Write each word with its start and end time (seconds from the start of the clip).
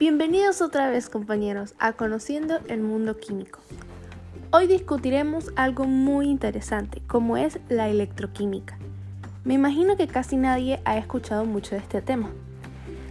Bienvenidos 0.00 0.62
otra 0.62 0.88
vez 0.88 1.10
compañeros 1.10 1.74
a 1.78 1.92
Conociendo 1.92 2.58
el 2.68 2.80
Mundo 2.80 3.18
Químico. 3.18 3.58
Hoy 4.50 4.66
discutiremos 4.66 5.52
algo 5.56 5.84
muy 5.84 6.26
interesante, 6.26 7.02
como 7.06 7.36
es 7.36 7.58
la 7.68 7.90
electroquímica. 7.90 8.78
Me 9.44 9.52
imagino 9.52 9.98
que 9.98 10.08
casi 10.08 10.38
nadie 10.38 10.80
ha 10.86 10.96
escuchado 10.96 11.44
mucho 11.44 11.74
de 11.74 11.82
este 11.82 12.00
tema. 12.00 12.30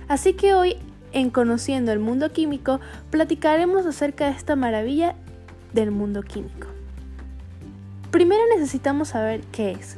Así 0.08 0.34
que 0.34 0.56
hoy, 0.56 0.78
en 1.12 1.30
Conociendo 1.30 1.92
el 1.92 2.00
Mundo 2.00 2.32
Químico, 2.32 2.80
platicaremos 3.12 3.86
acerca 3.86 4.26
de 4.26 4.32
esta 4.32 4.56
maravilla 4.56 5.14
del 5.74 5.92
mundo 5.92 6.24
químico. 6.24 6.70
Primero 8.10 8.42
necesitamos 8.56 9.10
saber 9.10 9.42
qué 9.52 9.74
es. 9.74 9.96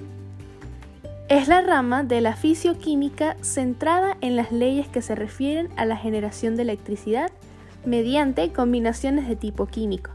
Es 1.31 1.47
la 1.47 1.61
rama 1.61 2.03
de 2.03 2.19
la 2.19 2.35
fisioquímica 2.35 3.37
centrada 3.39 4.17
en 4.19 4.35
las 4.35 4.51
leyes 4.51 4.89
que 4.89 5.01
se 5.01 5.15
refieren 5.15 5.69
a 5.77 5.85
la 5.85 5.95
generación 5.95 6.57
de 6.57 6.63
electricidad 6.63 7.31
mediante 7.85 8.51
combinaciones 8.51 9.29
de 9.29 9.37
tipo 9.37 9.65
químico. 9.65 10.11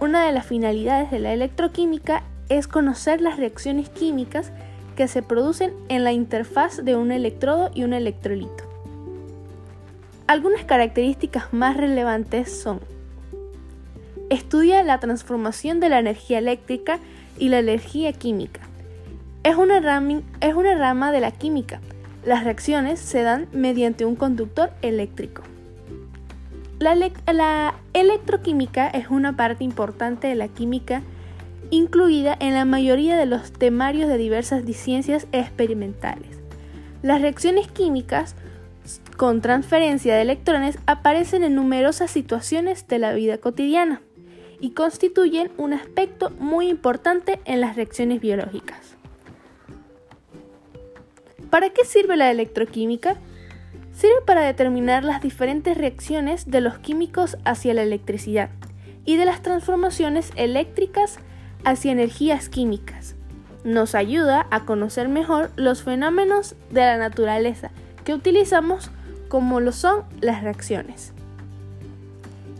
Una 0.00 0.24
de 0.24 0.32
las 0.32 0.46
finalidades 0.46 1.10
de 1.10 1.18
la 1.18 1.34
electroquímica 1.34 2.22
es 2.48 2.68
conocer 2.68 3.20
las 3.20 3.36
reacciones 3.36 3.90
químicas 3.90 4.50
que 4.96 5.08
se 5.08 5.22
producen 5.22 5.74
en 5.90 6.04
la 6.04 6.12
interfaz 6.12 6.82
de 6.82 6.96
un 6.96 7.12
electrodo 7.12 7.70
y 7.74 7.84
un 7.84 7.92
electrolito. 7.92 8.64
Algunas 10.26 10.64
características 10.64 11.52
más 11.52 11.76
relevantes 11.76 12.62
son 12.62 12.80
Estudia 14.30 14.82
la 14.84 15.00
transformación 15.00 15.80
de 15.80 15.90
la 15.90 15.98
energía 15.98 16.38
eléctrica 16.38 16.98
y 17.36 17.50
la 17.50 17.58
energía 17.58 18.14
química 18.14 18.69
es 19.42 19.56
una, 19.56 19.80
rama, 19.80 21.12
de 21.12 21.20
la 21.20 21.30
química. 21.30 21.80
Las 22.24 22.44
reacciones 22.44 23.00
se 23.00 23.22
dan 23.22 23.48
mediante 23.52 24.04
un 24.04 24.16
conductor 24.16 24.70
eléctrico. 24.82 25.42
La, 26.78 26.94
la, 26.94 27.74
electroquímica 27.92 28.88
es 28.88 29.08
una 29.08 29.36
parte 29.36 29.64
importante 29.64 30.28
de 30.28 30.34
la 30.34 30.48
química 30.48 31.02
incluida 31.70 32.36
en 32.40 32.54
la 32.54 32.64
mayoría 32.64 33.16
de 33.16 33.26
los 33.26 33.52
temarios 33.52 34.08
de 34.08 34.18
diversas 34.18 34.64
ciencias 34.74 35.26
experimentales. 35.32 36.38
Las 37.02 37.22
reacciones 37.22 37.68
químicas 37.68 38.34
con 39.16 39.40
transferencia 39.40 40.14
de 40.14 40.22
electrones 40.22 40.78
aparecen 40.86 41.44
en 41.44 41.54
numerosas 41.54 42.10
situaciones 42.10 42.88
de 42.88 42.98
la 42.98 43.12
vida 43.12 43.38
cotidiana 43.38 44.02
y 44.58 44.70
constituyen 44.70 45.50
un 45.56 45.72
aspecto 45.72 46.30
muy 46.38 46.68
importante 46.68 47.40
en 47.44 47.60
las 47.60 47.76
reacciones 47.76 48.20
biológicas. 48.20 48.99
¿Para 51.50 51.70
qué 51.70 51.84
sirve 51.84 52.16
la 52.16 52.30
electroquímica? 52.30 53.16
Sirve 53.92 54.22
para 54.24 54.42
determinar 54.42 55.02
las 55.02 55.20
diferentes 55.20 55.76
reacciones 55.76 56.48
de 56.48 56.60
los 56.60 56.78
químicos 56.78 57.36
hacia 57.44 57.74
la 57.74 57.82
electricidad 57.82 58.50
y 59.04 59.16
de 59.16 59.24
las 59.24 59.42
transformaciones 59.42 60.30
eléctricas 60.36 61.18
hacia 61.64 61.92
energías 61.92 62.48
químicas. 62.48 63.16
Nos 63.64 63.94
ayuda 63.94 64.46
a 64.50 64.64
conocer 64.64 65.08
mejor 65.08 65.50
los 65.56 65.82
fenómenos 65.82 66.54
de 66.70 66.82
la 66.82 66.96
naturaleza 66.96 67.72
que 68.04 68.14
utilizamos 68.14 68.90
como 69.28 69.60
lo 69.60 69.72
son 69.72 70.04
las 70.20 70.42
reacciones. 70.42 71.12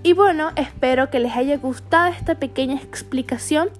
Y 0.03 0.15
bueno, 0.15 0.51
espero 0.57 1.11
que 1.11 1.21
les 1.21 1.37
haya 1.37 1.59
gustado 1.59 2.13
esta 2.13 2.35
pequeña 2.35 2.77
explicación 2.77 3.71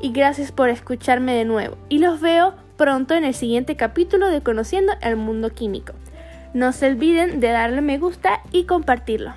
y 0.00 0.12
gracias 0.12 0.52
por 0.52 0.68
escucharme 0.68 1.34
de 1.34 1.44
nuevo. 1.44 1.78
Y 1.88 1.98
los 1.98 2.20
veo 2.20 2.54
pronto 2.82 3.14
en 3.14 3.22
el 3.22 3.32
siguiente 3.32 3.76
capítulo 3.76 4.28
de 4.28 4.40
Conociendo 4.40 4.92
el 5.02 5.14
Mundo 5.14 5.50
Químico. 5.50 5.92
No 6.52 6.72
se 6.72 6.88
olviden 6.88 7.38
de 7.38 7.46
darle 7.46 7.80
me 7.80 7.96
gusta 7.98 8.40
y 8.50 8.64
compartirlo. 8.64 9.34